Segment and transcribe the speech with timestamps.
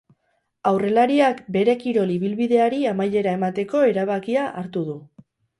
[0.69, 5.01] Aurrelariak bere kirol ibilbideari amaiera emateko erabakia hartu du.